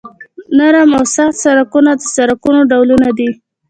[0.57, 3.29] نرم او سخت سرکونه د سرکونو ډولونه دي